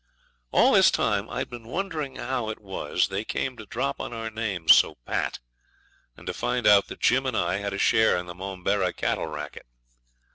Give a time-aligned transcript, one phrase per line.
[0.49, 4.31] All this time I'd been wondering how it was they came to drop on our
[4.31, 5.37] names so pat,
[6.17, 9.27] and to find out that Jim and I had a share in the Momberah cattle
[9.27, 9.67] racket.